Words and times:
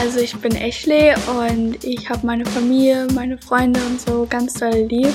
Also 0.00 0.20
ich 0.20 0.36
bin 0.36 0.54
Ashley 0.54 1.12
und 1.26 1.82
ich 1.82 2.08
habe 2.08 2.24
meine 2.24 2.46
Familie, 2.46 3.08
meine 3.14 3.36
Freunde 3.36 3.80
und 3.84 4.00
so 4.00 4.28
ganz 4.30 4.54
doll 4.54 4.86
lieb 4.88 5.12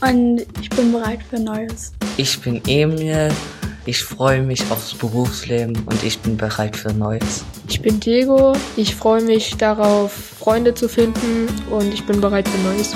und 0.00 0.44
ich 0.60 0.68
bin 0.70 0.90
bereit 0.90 1.20
für 1.30 1.38
Neues. 1.38 1.92
Ich 2.16 2.40
bin 2.40 2.60
Emil, 2.66 3.30
ich 3.86 4.02
freue 4.02 4.42
mich 4.42 4.68
aufs 4.72 4.92
Berufsleben 4.92 5.80
und 5.86 6.02
ich 6.02 6.18
bin 6.18 6.36
bereit 6.36 6.76
für 6.76 6.92
Neues. 6.92 7.44
Ich 7.68 7.80
bin 7.80 8.00
Diego, 8.00 8.54
ich 8.74 8.96
freue 8.96 9.22
mich 9.22 9.56
darauf, 9.56 10.12
Freunde 10.12 10.74
zu 10.74 10.88
finden 10.88 11.46
und 11.70 11.94
ich 11.94 12.04
bin 12.04 12.20
bereit 12.20 12.48
für 12.48 12.58
Neues. 12.58 12.92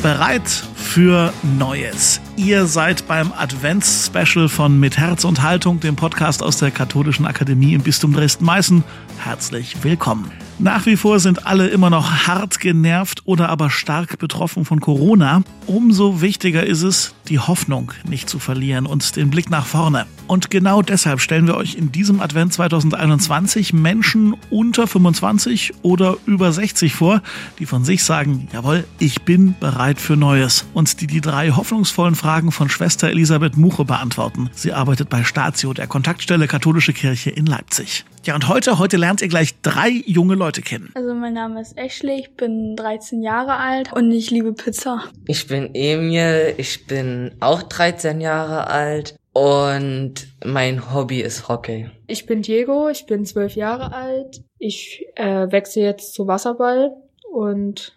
Bereit 0.00 0.71
für 0.92 1.32
Neues. 1.58 2.20
Ihr 2.36 2.66
seid 2.66 3.08
beim 3.08 3.32
Advents-Special 3.32 4.50
von 4.50 4.78
Mit 4.78 4.98
Herz 4.98 5.24
und 5.24 5.40
Haltung, 5.40 5.80
dem 5.80 5.96
Podcast 5.96 6.42
aus 6.42 6.58
der 6.58 6.70
Katholischen 6.70 7.24
Akademie 7.24 7.72
im 7.72 7.80
Bistum 7.80 8.12
Dresden-Meißen. 8.12 8.84
Herzlich 9.16 9.82
willkommen. 9.82 10.30
Nach 10.62 10.86
wie 10.86 10.96
vor 10.96 11.18
sind 11.18 11.44
alle 11.44 11.66
immer 11.66 11.90
noch 11.90 12.28
hart 12.28 12.60
genervt 12.60 13.22
oder 13.24 13.48
aber 13.48 13.68
stark 13.68 14.20
betroffen 14.20 14.64
von 14.64 14.80
Corona. 14.80 15.42
Umso 15.66 16.20
wichtiger 16.20 16.64
ist 16.64 16.82
es, 16.82 17.16
die 17.26 17.40
Hoffnung 17.40 17.90
nicht 18.08 18.28
zu 18.28 18.38
verlieren 18.38 18.86
und 18.86 19.16
den 19.16 19.30
Blick 19.30 19.50
nach 19.50 19.66
vorne. 19.66 20.06
Und 20.28 20.50
genau 20.50 20.80
deshalb 20.80 21.20
stellen 21.20 21.48
wir 21.48 21.56
euch 21.56 21.74
in 21.74 21.90
diesem 21.90 22.20
Advent 22.20 22.52
2021 22.52 23.72
Menschen 23.72 24.36
unter 24.50 24.86
25 24.86 25.72
oder 25.82 26.16
über 26.26 26.52
60 26.52 26.94
vor, 26.94 27.22
die 27.58 27.66
von 27.66 27.84
sich 27.84 28.04
sagen, 28.04 28.46
jawohl, 28.52 28.84
ich 29.00 29.22
bin 29.22 29.56
bereit 29.58 30.00
für 30.00 30.16
Neues 30.16 30.64
und 30.74 31.00
die 31.00 31.08
die 31.08 31.20
drei 31.20 31.50
hoffnungsvollen 31.50 32.14
Fragen 32.14 32.52
von 32.52 32.68
Schwester 32.68 33.08
Elisabeth 33.08 33.56
Muche 33.56 33.84
beantworten. 33.84 34.48
Sie 34.54 34.72
arbeitet 34.72 35.08
bei 35.08 35.24
Statio, 35.24 35.74
der 35.74 35.88
Kontaktstelle 35.88 36.46
Katholische 36.46 36.92
Kirche 36.92 37.30
in 37.30 37.46
Leipzig. 37.46 38.04
Ja, 38.24 38.36
und 38.36 38.46
heute, 38.46 38.78
heute 38.78 38.98
lernt 38.98 39.20
ihr 39.20 39.26
gleich 39.26 39.60
drei 39.62 39.90
junge 40.06 40.36
Leute 40.36 40.51
kennen. 40.60 40.90
Also 40.94 41.14
mein 41.14 41.32
Name 41.32 41.60
ist 41.60 41.78
Ashley, 41.78 42.20
ich 42.20 42.36
bin 42.36 42.76
13 42.76 43.22
Jahre 43.22 43.56
alt 43.56 43.92
und 43.92 44.10
ich 44.12 44.30
liebe 44.30 44.52
Pizza. 44.52 45.04
Ich 45.26 45.46
bin 45.46 45.70
Emil, 45.74 46.54
ich 46.58 46.86
bin 46.86 47.34
auch 47.40 47.62
13 47.62 48.20
Jahre 48.20 48.66
alt 48.66 49.16
und 49.32 50.14
mein 50.44 50.92
Hobby 50.92 51.22
ist 51.22 51.48
Hockey. 51.48 51.88
Ich 52.06 52.26
bin 52.26 52.42
Diego, 52.42 52.88
ich 52.88 53.06
bin 53.06 53.24
12 53.24 53.56
Jahre 53.56 53.94
alt. 53.94 54.42
Ich 54.58 55.06
äh, 55.14 55.50
wechsle 55.50 55.82
jetzt 55.82 56.12
zu 56.12 56.26
Wasserball 56.26 56.94
und 57.32 57.96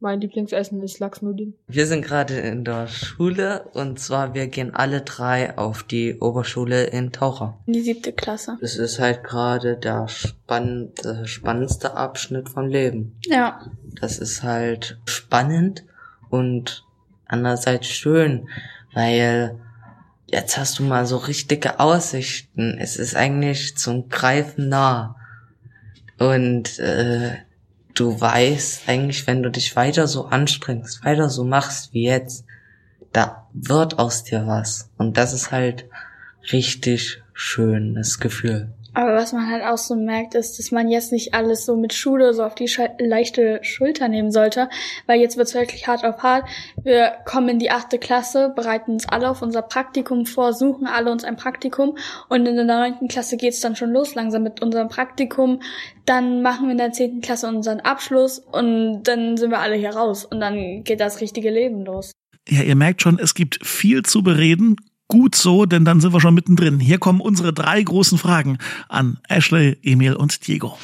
mein 0.00 0.20
Lieblingsessen 0.20 0.82
ist 0.82 0.98
Lachsnudeln. 0.98 1.54
Wir 1.68 1.86
sind 1.86 2.04
gerade 2.04 2.38
in 2.38 2.64
der 2.64 2.88
Schule 2.88 3.68
und 3.74 4.00
zwar 4.00 4.34
wir 4.34 4.46
gehen 4.46 4.74
alle 4.74 5.02
drei 5.02 5.56
auf 5.58 5.82
die 5.82 6.18
Oberschule 6.18 6.84
in 6.84 7.12
Taucher. 7.12 7.58
In 7.66 7.74
die 7.74 7.82
siebte 7.82 8.12
Klasse. 8.12 8.58
Es 8.62 8.76
ist 8.76 8.98
halt 8.98 9.22
gerade 9.22 9.76
der 9.76 10.06
der 10.48 11.26
spannendste 11.26 11.94
Abschnitt 11.94 12.48
vom 12.48 12.66
Leben. 12.66 13.16
Ja. 13.26 13.60
Das 14.00 14.18
ist 14.18 14.42
halt 14.42 14.98
spannend 15.04 15.84
und 16.30 16.84
andererseits 17.26 17.88
schön, 17.88 18.48
weil 18.94 19.60
jetzt 20.26 20.56
hast 20.56 20.78
du 20.78 20.82
mal 20.82 21.06
so 21.06 21.18
richtige 21.18 21.78
Aussichten. 21.78 22.78
Es 22.80 22.96
ist 22.96 23.16
eigentlich 23.16 23.76
zum 23.76 24.08
Greifen 24.08 24.68
nah. 24.68 25.16
Und 26.18 26.78
äh, 26.78 27.36
du 28.00 28.18
weißt 28.18 28.88
eigentlich, 28.88 29.26
wenn 29.26 29.42
du 29.42 29.50
dich 29.50 29.76
weiter 29.76 30.06
so 30.08 30.26
anstrengst, 30.26 31.04
weiter 31.04 31.28
so 31.28 31.44
machst 31.44 31.92
wie 31.92 32.04
jetzt, 32.04 32.46
da 33.12 33.46
wird 33.52 33.98
aus 33.98 34.24
dir 34.24 34.46
was. 34.46 34.90
Und 34.96 35.18
das 35.18 35.34
ist 35.34 35.52
halt 35.52 35.86
richtig 36.50 37.22
schönes 37.34 38.18
Gefühl. 38.18 38.72
Aber 38.92 39.14
was 39.14 39.32
man 39.32 39.48
halt 39.48 39.62
auch 39.62 39.78
so 39.78 39.94
merkt, 39.94 40.34
ist, 40.34 40.58
dass 40.58 40.72
man 40.72 40.88
jetzt 40.88 41.12
nicht 41.12 41.32
alles 41.32 41.64
so 41.64 41.76
mit 41.76 41.94
Schule 41.94 42.34
so 42.34 42.42
auf 42.42 42.54
die 42.54 42.66
Sche 42.66 42.90
leichte 42.98 43.60
Schulter 43.62 44.08
nehmen 44.08 44.32
sollte, 44.32 44.68
weil 45.06 45.20
jetzt 45.20 45.36
wird's 45.36 45.54
wirklich 45.54 45.86
hart 45.86 46.04
auf 46.04 46.22
hart. 46.22 46.48
Wir 46.82 47.12
kommen 47.24 47.48
in 47.48 47.58
die 47.58 47.70
achte 47.70 47.98
Klasse, 47.98 48.52
bereiten 48.54 48.92
uns 48.92 49.08
alle 49.08 49.30
auf 49.30 49.42
unser 49.42 49.62
Praktikum 49.62 50.26
vor, 50.26 50.52
suchen 50.52 50.86
alle 50.86 51.12
uns 51.12 51.24
ein 51.24 51.36
Praktikum 51.36 51.96
und 52.28 52.46
in 52.46 52.56
der 52.56 52.64
neunten 52.64 53.08
Klasse 53.08 53.36
geht's 53.36 53.60
dann 53.60 53.76
schon 53.76 53.92
los 53.92 54.14
langsam 54.14 54.42
mit 54.42 54.60
unserem 54.60 54.88
Praktikum. 54.88 55.60
Dann 56.04 56.42
machen 56.42 56.66
wir 56.66 56.72
in 56.72 56.78
der 56.78 56.92
zehnten 56.92 57.20
Klasse 57.20 57.46
unseren 57.46 57.80
Abschluss 57.80 58.40
und 58.40 59.04
dann 59.04 59.36
sind 59.36 59.50
wir 59.50 59.60
alle 59.60 59.76
hier 59.76 59.90
raus 59.90 60.24
und 60.24 60.40
dann 60.40 60.82
geht 60.82 61.00
das 61.00 61.20
richtige 61.20 61.50
Leben 61.50 61.84
los. 61.84 62.12
Ja, 62.48 62.62
ihr 62.62 62.74
merkt 62.74 63.02
schon, 63.02 63.18
es 63.20 63.34
gibt 63.34 63.64
viel 63.64 64.02
zu 64.02 64.22
bereden. 64.22 64.76
Gut 65.10 65.34
so, 65.34 65.66
denn 65.66 65.84
dann 65.84 66.00
sind 66.00 66.12
wir 66.12 66.20
schon 66.20 66.34
mittendrin. 66.34 66.78
Hier 66.78 66.98
kommen 66.98 67.20
unsere 67.20 67.52
drei 67.52 67.82
großen 67.82 68.16
Fragen 68.16 68.58
an 68.88 69.18
Ashley, 69.28 69.76
Emil 69.82 70.14
und 70.14 70.46
Diego. 70.46 70.78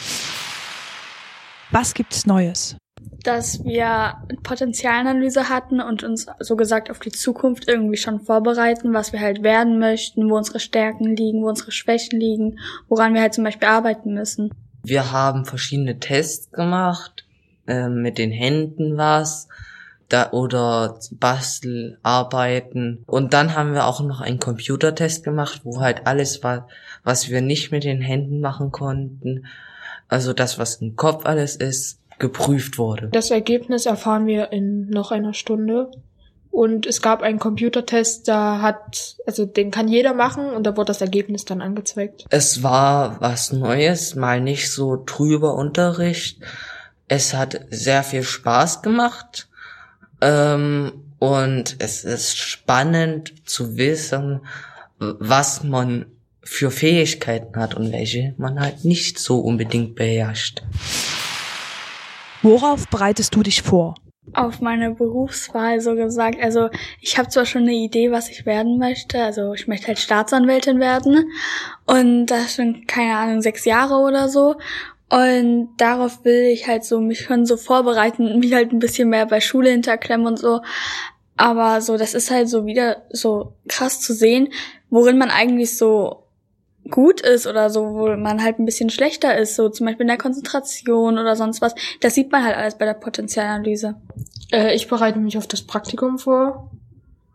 Was 1.70 1.94
gibt's 1.94 2.26
Neues? 2.26 2.76
Dass 3.22 3.62
wir 3.62 4.14
Potenzialanalyse 4.42 5.48
hatten 5.48 5.80
und 5.80 6.02
uns 6.02 6.26
so 6.40 6.56
gesagt 6.56 6.90
auf 6.90 6.98
die 6.98 7.12
Zukunft 7.12 7.68
irgendwie 7.68 7.96
schon 7.96 8.18
vorbereiten, 8.18 8.92
was 8.92 9.12
wir 9.12 9.20
halt 9.20 9.44
werden 9.44 9.78
möchten, 9.78 10.28
wo 10.28 10.36
unsere 10.36 10.58
Stärken 10.58 11.14
liegen, 11.14 11.42
wo 11.42 11.48
unsere 11.48 11.70
Schwächen 11.70 12.18
liegen, 12.18 12.58
woran 12.88 13.14
wir 13.14 13.20
halt 13.20 13.34
zum 13.34 13.44
Beispiel 13.44 13.68
arbeiten 13.68 14.12
müssen. 14.12 14.50
Wir 14.82 15.12
haben 15.12 15.44
verschiedene 15.44 16.00
Tests 16.00 16.50
gemacht, 16.50 17.24
äh, 17.68 17.88
mit 17.88 18.18
den 18.18 18.32
Händen 18.32 18.96
was, 18.96 19.46
da 20.08 20.30
oder 20.32 20.98
Bastelarbeiten. 21.12 23.04
Und 23.06 23.32
dann 23.32 23.54
haben 23.54 23.74
wir 23.74 23.86
auch 23.86 24.00
noch 24.00 24.20
einen 24.20 24.38
Computertest 24.38 25.24
gemacht, 25.24 25.62
wo 25.64 25.80
halt 25.80 26.06
alles 26.06 26.42
war, 26.42 26.68
was 27.04 27.28
wir 27.28 27.40
nicht 27.40 27.72
mit 27.72 27.84
den 27.84 28.00
Händen 28.00 28.40
machen 28.40 28.72
konnten, 28.72 29.46
also 30.08 30.32
das, 30.32 30.58
was 30.58 30.76
im 30.76 30.96
Kopf 30.96 31.26
alles 31.26 31.56
ist, 31.56 31.98
geprüft 32.18 32.78
wurde. 32.78 33.08
Das 33.12 33.30
Ergebnis 33.30 33.86
erfahren 33.86 34.26
wir 34.26 34.52
in 34.52 34.88
noch 34.88 35.10
einer 35.10 35.34
Stunde. 35.34 35.90
Und 36.50 36.86
es 36.86 37.02
gab 37.02 37.20
einen 37.20 37.38
Computertest, 37.38 38.28
da 38.28 38.62
hat, 38.62 39.16
also 39.26 39.44
den 39.44 39.70
kann 39.70 39.88
jeder 39.88 40.14
machen 40.14 40.48
und 40.48 40.64
da 40.64 40.74
wurde 40.74 40.86
das 40.86 41.02
Ergebnis 41.02 41.44
dann 41.44 41.60
angezeigt. 41.60 42.24
Es 42.30 42.62
war 42.62 43.20
was 43.20 43.52
Neues, 43.52 44.14
mal 44.14 44.40
nicht 44.40 44.72
so 44.72 44.96
trüber 44.96 45.54
Unterricht. 45.54 46.40
Es 47.08 47.34
hat 47.34 47.60
sehr 47.68 48.02
viel 48.02 48.22
Spaß 48.22 48.80
gemacht. 48.80 49.48
Ähm, 50.20 50.92
und 51.18 51.76
es 51.78 52.04
ist 52.04 52.36
spannend 52.36 53.48
zu 53.48 53.76
wissen, 53.76 54.40
was 54.98 55.62
man 55.62 56.06
für 56.42 56.70
Fähigkeiten 56.70 57.58
hat 57.60 57.74
und 57.74 57.92
welche 57.92 58.34
man 58.38 58.60
halt 58.60 58.84
nicht 58.84 59.18
so 59.18 59.40
unbedingt 59.40 59.96
beherrscht. 59.96 60.62
Worauf 62.42 62.86
bereitest 62.88 63.34
du 63.34 63.42
dich 63.42 63.62
vor? 63.62 63.96
Auf 64.32 64.60
meine 64.60 64.92
Berufswahl 64.92 65.80
so 65.80 65.94
gesagt. 65.94 66.40
Also 66.40 66.68
ich 67.00 67.16
habe 67.18 67.28
zwar 67.28 67.46
schon 67.46 67.62
eine 67.62 67.74
Idee, 67.74 68.10
was 68.10 68.28
ich 68.28 68.44
werden 68.44 68.78
möchte. 68.78 69.22
Also 69.22 69.54
ich 69.54 69.66
möchte 69.66 69.88
halt 69.88 69.98
Staatsanwältin 69.98 70.78
werden. 70.78 71.30
Und 71.86 72.26
das 72.26 72.54
schon, 72.54 72.86
keine 72.86 73.16
Ahnung, 73.16 73.40
sechs 73.40 73.64
Jahre 73.64 73.94
oder 73.94 74.28
so. 74.28 74.56
Und 75.08 75.68
darauf 75.76 76.24
will 76.24 76.46
ich 76.52 76.66
halt 76.66 76.84
so 76.84 77.00
mich 77.00 77.20
schon 77.20 77.46
so 77.46 77.56
vorbereiten, 77.56 78.38
mich 78.40 78.52
halt 78.52 78.72
ein 78.72 78.80
bisschen 78.80 79.08
mehr 79.08 79.26
bei 79.26 79.40
Schule 79.40 79.70
hinterklemmen 79.70 80.26
und 80.26 80.38
so. 80.38 80.62
Aber 81.36 81.80
so, 81.80 81.96
das 81.96 82.14
ist 82.14 82.30
halt 82.30 82.48
so 82.48 82.66
wieder 82.66 83.02
so 83.10 83.52
krass 83.68 84.00
zu 84.00 84.14
sehen, 84.14 84.48
worin 84.90 85.18
man 85.18 85.30
eigentlich 85.30 85.76
so 85.76 86.24
gut 86.90 87.20
ist 87.20 87.46
oder 87.46 87.70
so, 87.70 87.94
wo 87.94 88.16
man 88.16 88.42
halt 88.42 88.58
ein 88.58 88.64
bisschen 88.64 88.90
schlechter 88.90 89.36
ist, 89.36 89.56
so 89.56 89.68
zum 89.68 89.86
Beispiel 89.86 90.02
in 90.02 90.08
der 90.08 90.18
Konzentration 90.18 91.18
oder 91.18 91.36
sonst 91.36 91.60
was. 91.60 91.74
Das 92.00 92.14
sieht 92.14 92.30
man 92.30 92.44
halt 92.44 92.56
alles 92.56 92.78
bei 92.78 92.84
der 92.84 92.94
Potenzialanalyse. 92.94 93.96
Äh, 94.52 94.74
ich 94.74 94.88
bereite 94.88 95.18
mich 95.18 95.36
auf 95.36 95.46
das 95.46 95.62
Praktikum 95.62 96.18
vor, 96.18 96.70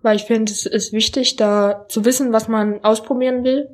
weil 0.01 0.15
ich 0.15 0.23
finde, 0.23 0.51
es 0.51 0.65
ist 0.65 0.93
wichtig, 0.93 1.35
da 1.35 1.85
zu 1.89 2.05
wissen, 2.05 2.33
was 2.33 2.47
man 2.47 2.83
ausprobieren 2.83 3.43
will, 3.43 3.69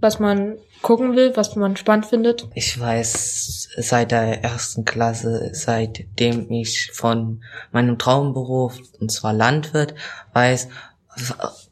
was 0.00 0.18
man 0.18 0.58
gucken 0.82 1.16
will, 1.16 1.36
was 1.36 1.56
man 1.56 1.76
spannend 1.76 2.06
findet. 2.06 2.48
Ich 2.54 2.78
weiß 2.78 3.70
seit 3.76 4.12
der 4.12 4.44
ersten 4.44 4.84
Klasse, 4.84 5.50
seitdem 5.52 6.50
ich 6.50 6.90
von 6.92 7.42
meinem 7.72 7.98
Traumberuf, 7.98 8.78
und 9.00 9.10
zwar 9.10 9.32
Landwirt, 9.32 9.94
weiß, 10.32 10.68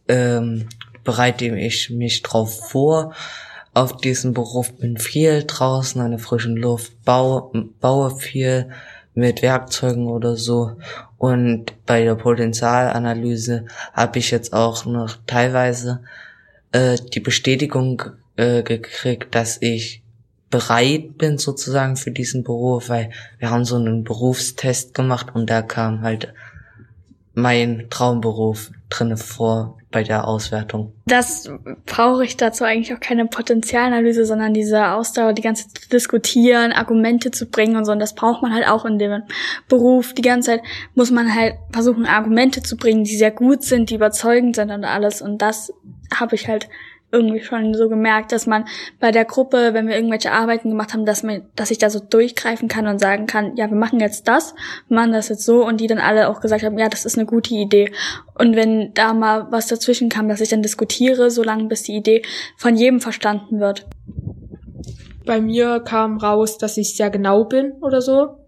ähm, 0.09 0.69
bereite 1.05 1.47
ich 1.47 1.91
mich 1.91 2.23
drauf 2.23 2.69
vor. 2.69 3.15
Auf 3.75 3.97
diesen 3.99 4.33
Beruf 4.33 4.73
bin 4.75 4.97
viel 4.97 5.45
draußen 5.47 6.01
an 6.01 6.11
der 6.11 6.19
frischen 6.19 6.57
Luft, 6.57 7.05
baue, 7.05 7.51
baue 7.81 8.17
viel 8.17 8.71
mit 9.15 9.43
Werkzeugen 9.43 10.09
oder 10.09 10.37
so. 10.37 10.73
Und 11.19 11.85
bei 11.87 12.05
der 12.05 12.15
Potenzialanalyse 12.15 13.67
habe 13.93 14.19
ich 14.19 14.31
jetzt 14.31 14.53
auch 14.53 14.85
noch 14.85 15.17
teilweise 15.27 16.03
äh, 16.73 16.97
die 17.15 17.21
Bestätigung 17.21 18.03
äh, 18.37 18.63
gekriegt, 18.63 19.35
dass 19.35 19.61
ich 19.61 20.03
bereit 20.51 21.19
bin 21.19 21.39
sozusagen 21.39 21.97
für 21.97 22.11
diesen 22.11 22.45
Beruf, 22.45 22.89
weil 22.89 23.11
wir 23.39 23.51
haben 23.51 23.65
so 23.65 23.77
einen 23.77 24.05
Berufstest 24.05 24.95
gemacht 24.95 25.35
und 25.35 25.51
da 25.51 25.63
kam 25.63 26.03
halt 26.03 26.33
mein 27.35 27.89
Traumberuf 27.91 28.71
drinne 28.89 29.17
vor 29.19 29.77
bei 29.91 30.03
der 30.03 30.27
Auswertung. 30.27 30.93
Das 31.07 31.51
brauche 31.85 32.25
ich 32.25 32.37
dazu 32.37 32.65
eigentlich 32.65 32.95
auch 32.95 33.01
keine 33.01 33.27
Potenzialanalyse, 33.27 34.25
sondern 34.25 34.55
diese 34.55 34.89
Ausdauer, 34.89 35.33
die 35.33 35.43
ganze 35.43 35.69
Zeit 35.69 35.85
zu 35.85 35.89
diskutieren, 35.91 36.73
Argumente 36.73 37.31
zu 37.31 37.47
bringen 37.47 37.77
und 37.77 37.85
so. 37.85 37.93
Und 37.93 37.99
das 37.99 38.15
braucht 38.15 38.43
man 38.43 38.55
halt 38.55 38.69
auch 38.69 38.85
in 38.85 38.99
dem 38.99 39.23
Beruf. 39.69 40.15
Die 40.15 40.23
ganze 40.23 40.53
Zeit 40.53 40.63
muss 40.95 41.11
man 41.11 41.35
halt 41.35 41.55
versuchen, 41.73 42.07
Argumente 42.07 42.63
zu 42.63 42.77
bringen, 42.77 43.05
die 43.05 43.17
sehr 43.17 43.31
gut 43.31 43.63
sind, 43.63 43.91
die 43.91 43.95
überzeugend 43.97 44.57
sind 44.57 44.71
und 44.71 44.85
alles. 44.85 45.23
Und 45.23 45.43
das 45.43 45.73
habe 46.15 46.35
ich 46.35 46.49
halt 46.49 46.69
irgendwie 47.13 47.41
schon 47.41 47.73
so 47.75 47.89
gemerkt, 47.89 48.33
dass 48.33 48.47
man 48.47 48.65
bei 48.99 49.13
der 49.13 49.25
Gruppe, 49.25 49.73
wenn 49.73 49.87
wir 49.87 49.95
irgendwelche 49.95 50.33
Arbeiten 50.33 50.71
gemacht 50.71 50.93
haben, 50.93 51.07
dass 51.07 51.23
man, 51.23 51.43
dass 51.55 51.71
ich 51.71 51.79
da 51.79 51.89
so 51.89 52.01
durchgreifen 52.01 52.69
kann 52.69 52.87
und 52.89 52.99
sagen 52.99 53.27
kann, 53.27 53.57
ja, 53.57 53.71
wir 53.71 53.77
machen 53.77 54.01
jetzt 54.01 54.27
das, 54.27 54.55
machen 54.89 55.13
das 55.13 55.29
jetzt 55.29 55.45
so 55.45 55.65
und 55.65 55.81
die 55.81 55.87
dann 55.87 55.99
alle 55.99 56.29
auch 56.29 56.41
gesagt 56.41 56.65
haben, 56.65 56.79
ja, 56.79 56.89
das 56.89 57.05
ist 57.05 57.17
eine 57.17 57.27
gute 57.27 57.55
Idee. 57.55 57.93
Und 58.35 58.57
wenn 58.57 58.93
da 58.95 59.15
mal 59.15 59.47
was 59.51 59.69
dazwischen 59.69 60.09
kam, 60.09 60.29
dass 60.29 60.41
ich 60.41 60.49
dann 60.49 60.63
diskutiere, 60.63 61.31
solange 61.31 61.65
bis 61.65 61.85
die 61.85 61.97
Idee 61.97 62.23
von 62.57 62.77
jedem 62.77 63.01
verstanden 63.01 63.61
wird. 63.61 63.87
Bei 65.25 65.41
mir 65.41 65.81
kam 65.81 66.19
raus, 66.19 66.59
dass 66.59 66.77
ich 66.77 66.97
sehr 66.97 67.11
genau 67.11 67.45
bin 67.45 67.73
oder 67.81 68.01
so. 68.01 68.39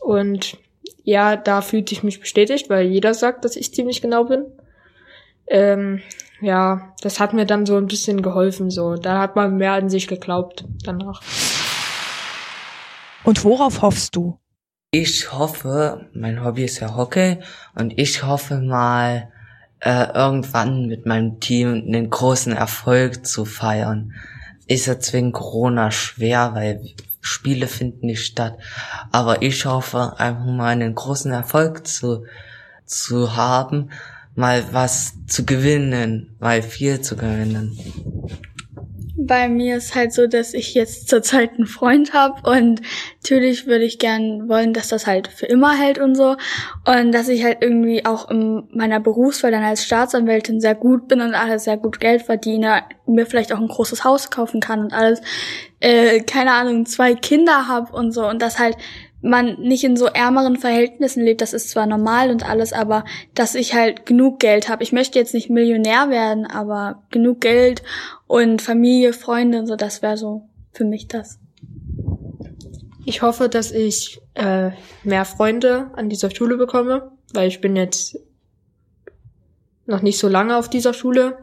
Und 0.00 0.56
ja, 1.04 1.36
da 1.36 1.60
fühlte 1.60 1.92
ich 1.92 2.02
mich 2.02 2.20
bestätigt, 2.20 2.68
weil 2.68 2.86
jeder 2.86 3.14
sagt, 3.14 3.44
dass 3.44 3.56
ich 3.56 3.74
ziemlich 3.74 4.02
genau 4.02 4.24
bin. 4.24 4.46
Ähm, 5.48 6.00
ja, 6.40 6.94
das 7.00 7.20
hat 7.20 7.32
mir 7.32 7.46
dann 7.46 7.66
so 7.66 7.76
ein 7.76 7.86
bisschen 7.86 8.22
geholfen, 8.22 8.70
so. 8.70 8.94
Da 8.96 9.20
hat 9.20 9.36
man 9.36 9.56
mehr 9.56 9.72
an 9.72 9.88
sich 9.88 10.06
geglaubt 10.06 10.64
danach. 10.84 11.22
Und 13.24 13.44
worauf 13.44 13.82
hoffst 13.82 14.16
du? 14.16 14.38
Ich 14.90 15.32
hoffe, 15.32 16.08
mein 16.14 16.44
Hobby 16.44 16.64
ist 16.64 16.80
ja 16.80 16.94
Hockey 16.94 17.38
und 17.74 17.98
ich 17.98 18.22
hoffe 18.22 18.60
mal, 18.60 19.32
äh, 19.80 20.12
irgendwann 20.14 20.86
mit 20.86 21.06
meinem 21.06 21.40
Team 21.40 21.84
einen 21.86 22.08
großen 22.08 22.52
Erfolg 22.52 23.26
zu 23.26 23.44
feiern. 23.44 24.12
Ist 24.66 24.86
jetzt 24.86 25.12
wegen 25.12 25.32
Corona 25.32 25.90
schwer, 25.90 26.54
weil 26.54 26.80
Spiele 27.20 27.66
finden 27.66 28.06
nicht 28.06 28.24
statt. 28.24 28.56
Aber 29.12 29.42
ich 29.42 29.66
hoffe 29.66 30.18
einfach 30.18 30.46
mal 30.46 30.68
einen 30.68 30.94
großen 30.94 31.32
Erfolg 31.32 31.86
zu, 31.86 32.24
zu 32.84 33.36
haben 33.36 33.90
mal 34.36 34.64
was 34.70 35.14
zu 35.26 35.44
gewinnen, 35.44 36.36
mal 36.38 36.62
viel 36.62 37.00
zu 37.00 37.16
gewinnen. 37.16 37.76
Bei 39.18 39.48
mir 39.48 39.78
ist 39.78 39.94
halt 39.94 40.12
so, 40.12 40.26
dass 40.26 40.52
ich 40.52 40.74
jetzt 40.74 41.08
zurzeit 41.08 41.54
einen 41.54 41.66
Freund 41.66 42.12
habe 42.12 42.48
und 42.48 42.82
natürlich 43.22 43.66
würde 43.66 43.84
ich 43.84 43.98
gern 43.98 44.46
wollen, 44.46 44.74
dass 44.74 44.88
das 44.88 45.06
halt 45.06 45.28
für 45.28 45.46
immer 45.46 45.74
hält 45.74 45.98
und 45.98 46.14
so 46.14 46.36
und 46.84 47.12
dass 47.12 47.28
ich 47.28 47.42
halt 47.42 47.58
irgendwie 47.62 48.04
auch 48.04 48.30
in 48.30 48.68
meiner 48.72 49.00
Berufswahl 49.00 49.50
dann 49.50 49.64
als 49.64 49.84
Staatsanwältin 49.84 50.60
sehr 50.60 50.74
gut 50.74 51.08
bin 51.08 51.22
und 51.22 51.34
alles 51.34 51.64
sehr 51.64 51.78
gut 51.78 51.98
Geld 51.98 52.22
verdiene, 52.22 52.82
mir 53.06 53.24
vielleicht 53.24 53.52
auch 53.54 53.58
ein 53.58 53.68
großes 53.68 54.04
Haus 54.04 54.30
kaufen 54.30 54.60
kann 54.60 54.80
und 54.80 54.92
alles, 54.92 55.22
äh, 55.80 56.20
keine 56.20 56.52
Ahnung, 56.52 56.84
zwei 56.84 57.14
Kinder 57.14 57.66
habe 57.68 57.96
und 57.96 58.12
so 58.12 58.28
und 58.28 58.42
das 58.42 58.58
halt 58.58 58.76
man 59.22 59.60
nicht 59.60 59.84
in 59.84 59.96
so 59.96 60.06
ärmeren 60.06 60.56
Verhältnissen 60.56 61.24
lebt, 61.24 61.40
das 61.40 61.52
ist 61.52 61.70
zwar 61.70 61.86
normal 61.86 62.30
und 62.30 62.48
alles, 62.48 62.72
aber 62.72 63.04
dass 63.34 63.54
ich 63.54 63.74
halt 63.74 64.06
genug 64.06 64.38
Geld 64.38 64.68
habe. 64.68 64.82
Ich 64.82 64.92
möchte 64.92 65.18
jetzt 65.18 65.34
nicht 65.34 65.50
Millionär 65.50 66.10
werden, 66.10 66.46
aber 66.46 67.02
genug 67.10 67.40
Geld 67.40 67.82
und 68.26 68.62
Familie, 68.62 69.12
Freunde 69.12 69.58
und 69.58 69.66
so, 69.66 69.76
das 69.76 70.02
wäre 70.02 70.16
so 70.16 70.48
für 70.72 70.84
mich 70.84 71.08
das. 71.08 71.38
Ich 73.04 73.22
hoffe, 73.22 73.48
dass 73.48 73.70
ich 73.70 74.20
äh, 74.34 74.70
mehr 75.04 75.24
Freunde 75.24 75.90
an 75.94 76.08
dieser 76.08 76.30
Schule 76.30 76.56
bekomme, 76.56 77.12
weil 77.32 77.48
ich 77.48 77.60
bin 77.60 77.76
jetzt 77.76 78.18
noch 79.86 80.02
nicht 80.02 80.18
so 80.18 80.28
lange 80.28 80.56
auf 80.56 80.68
dieser 80.68 80.92
Schule 80.92 81.38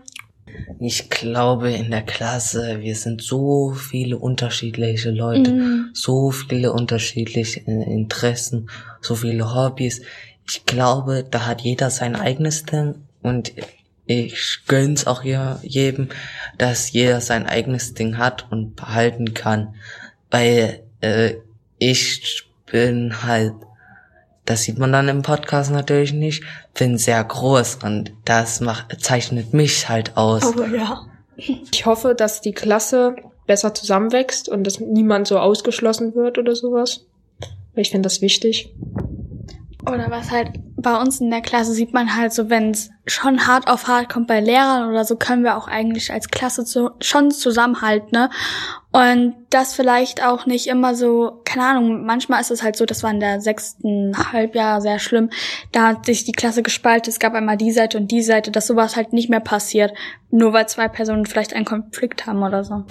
ich 0.79 1.09
glaube, 1.09 1.71
in 1.71 1.91
der 1.91 2.01
Klasse, 2.01 2.79
wir 2.81 2.95
sind 2.95 3.21
so 3.21 3.71
viele 3.71 4.17
unterschiedliche 4.17 5.11
Leute, 5.11 5.51
mm. 5.51 5.89
so 5.93 6.31
viele 6.31 6.73
unterschiedliche 6.73 7.61
Interessen, 7.61 8.69
so 9.01 9.15
viele 9.15 9.53
Hobbys. 9.53 10.01
Ich 10.47 10.65
glaube, 10.65 11.25
da 11.29 11.45
hat 11.45 11.61
jeder 11.61 11.89
sein 11.89 12.15
eigenes 12.15 12.63
Ding 12.63 12.95
und 13.21 13.53
ich 14.05 14.59
gönn's 14.67 15.07
auch 15.07 15.23
jedem, 15.23 16.09
dass 16.57 16.91
jeder 16.91 17.21
sein 17.21 17.45
eigenes 17.45 17.93
Ding 17.93 18.17
hat 18.17 18.51
und 18.51 18.75
behalten 18.75 19.33
kann, 19.33 19.75
weil 20.29 20.83
äh, 20.99 21.35
ich 21.77 22.43
bin 22.69 23.23
halt 23.23 23.53
das 24.45 24.63
sieht 24.63 24.77
man 24.77 24.91
dann 24.91 25.07
im 25.07 25.21
Podcast 25.21 25.71
natürlich 25.71 26.13
nicht, 26.13 26.43
bin 26.73 26.97
sehr 26.97 27.23
groß 27.23 27.79
und 27.83 28.11
das 28.25 28.59
macht, 28.59 29.01
zeichnet 29.01 29.53
mich 29.53 29.89
halt 29.89 30.17
aus. 30.17 30.43
Aber 30.43 30.67
ja. 30.67 31.05
Ich 31.35 31.85
hoffe, 31.85 32.13
dass 32.13 32.41
die 32.41 32.51
Klasse 32.51 33.15
besser 33.47 33.73
zusammenwächst 33.73 34.49
und 34.49 34.65
dass 34.65 34.79
niemand 34.79 35.27
so 35.27 35.39
ausgeschlossen 35.39 36.15
wird 36.15 36.37
oder 36.37 36.55
sowas. 36.55 37.05
Ich 37.75 37.89
finde 37.89 38.07
das 38.07 38.21
wichtig. 38.21 38.73
Oder 39.81 40.09
was 40.09 40.31
halt 40.31 40.51
bei 40.83 40.99
uns 40.99 41.19
in 41.19 41.31
der 41.31 41.41
Klasse 41.41 41.73
sieht 41.73 41.93
man 41.93 42.15
halt 42.15 42.33
so, 42.33 42.49
wenn 42.49 42.71
es 42.71 42.91
schon 43.05 43.47
hart 43.47 43.67
auf 43.67 43.87
hart 43.87 44.09
kommt 44.09 44.27
bei 44.27 44.39
Lehrern 44.39 44.89
oder 44.89 45.03
so, 45.03 45.15
können 45.15 45.43
wir 45.43 45.57
auch 45.57 45.67
eigentlich 45.67 46.11
als 46.11 46.29
Klasse 46.29 46.63
zu, 46.63 46.91
schon 47.01 47.31
zusammenhalten, 47.31 48.09
ne? 48.11 48.29
Und 48.91 49.33
das 49.49 49.73
vielleicht 49.73 50.23
auch 50.23 50.45
nicht 50.45 50.67
immer 50.67 50.93
so, 50.93 51.41
keine 51.45 51.65
Ahnung, 51.65 52.05
manchmal 52.05 52.39
ist 52.41 52.51
es 52.51 52.61
halt 52.61 52.75
so, 52.75 52.85
das 52.85 53.01
war 53.01 53.09
in 53.09 53.19
der 53.19 53.41
sechsten 53.41 54.15
Halbjahr 54.31 54.81
sehr 54.81 54.99
schlimm, 54.99 55.31
da 55.71 55.87
hat 55.87 56.05
sich 56.05 56.25
die 56.25 56.31
Klasse 56.31 56.61
gespalten, 56.61 57.09
es 57.09 57.19
gab 57.19 57.33
einmal 57.33 57.57
die 57.57 57.71
Seite 57.71 57.97
und 57.97 58.11
die 58.11 58.21
Seite, 58.21 58.51
dass 58.51 58.67
sowas 58.67 58.95
halt 58.95 59.11
nicht 59.11 59.29
mehr 59.29 59.39
passiert, 59.39 59.93
nur 60.29 60.53
weil 60.53 60.67
zwei 60.67 60.87
Personen 60.87 61.25
vielleicht 61.25 61.53
einen 61.53 61.65
Konflikt 61.65 62.27
haben 62.27 62.43
oder 62.43 62.63
so. 62.63 62.83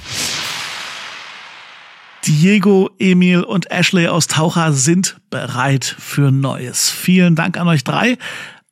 Diego, 2.25 2.89
Emil 2.99 3.43
und 3.43 3.71
Ashley 3.73 4.07
aus 4.07 4.29
Taucher 4.29 4.73
sind 4.73 5.17
bereit 5.31 5.85
für 5.85 6.31
Neues. 6.31 6.89
Vielen 6.89 7.35
Dank 7.35 7.59
an 7.59 7.67
euch 7.67 7.83
drei. 7.83 8.17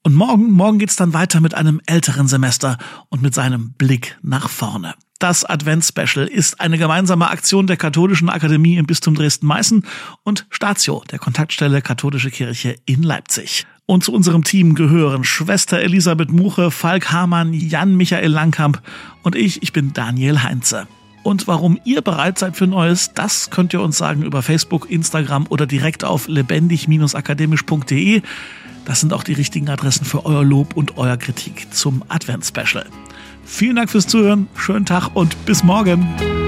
Und 0.04 0.14
morgen, 0.14 0.52
morgen 0.52 0.78
geht's 0.78 0.94
dann 0.96 1.12
weiter 1.12 1.40
mit 1.40 1.54
einem 1.54 1.80
älteren 1.86 2.28
Semester 2.28 2.78
und 3.08 3.22
mit 3.22 3.34
seinem 3.34 3.72
Blick 3.72 4.16
nach 4.22 4.48
vorne. 4.48 4.94
Das 5.18 5.44
Advents-Special 5.44 6.26
ist 6.28 6.60
eine 6.60 6.78
gemeinsame 6.78 7.28
Aktion 7.28 7.66
der 7.66 7.76
Katholischen 7.76 8.30
Akademie 8.30 8.76
im 8.76 8.86
Bistum 8.86 9.14
Dresden-Meißen 9.14 9.84
und 10.22 10.46
Statio, 10.50 11.02
der 11.10 11.18
Kontaktstelle 11.18 11.82
Katholische 11.82 12.30
Kirche 12.30 12.76
in 12.86 13.02
Leipzig. 13.02 13.66
Und 13.84 14.04
zu 14.04 14.12
unserem 14.12 14.44
Team 14.44 14.76
gehören 14.76 15.24
Schwester 15.24 15.80
Elisabeth 15.80 16.30
Muche, 16.30 16.70
Falk 16.70 17.10
Hamann, 17.10 17.52
Jan 17.52 17.96
Michael 17.96 18.30
Langkamp 18.30 18.80
und 19.22 19.34
ich, 19.34 19.62
ich 19.62 19.72
bin 19.72 19.92
Daniel 19.92 20.44
Heinze. 20.44 20.86
Und 21.22 21.46
warum 21.46 21.78
ihr 21.84 22.00
bereit 22.02 22.38
seid 22.38 22.56
für 22.56 22.66
Neues, 22.66 23.12
das 23.14 23.50
könnt 23.50 23.72
ihr 23.72 23.82
uns 23.82 23.98
sagen 23.98 24.22
über 24.22 24.42
Facebook, 24.42 24.90
Instagram 24.90 25.46
oder 25.48 25.66
direkt 25.66 26.04
auf 26.04 26.28
lebendig-akademisch.de. 26.28 28.22
Das 28.86 29.00
sind 29.00 29.12
auch 29.12 29.22
die 29.22 29.34
richtigen 29.34 29.68
Adressen 29.68 30.04
für 30.06 30.24
euer 30.24 30.44
Lob 30.44 30.76
und 30.76 30.96
euer 30.96 31.16
Kritik 31.16 31.72
zum 31.74 32.02
Advent-Special. 32.08 32.86
Vielen 33.44 33.76
Dank 33.76 33.90
fürs 33.90 34.06
Zuhören, 34.06 34.48
schönen 34.54 34.86
Tag 34.86 35.10
und 35.14 35.44
bis 35.44 35.62
morgen. 35.62 36.39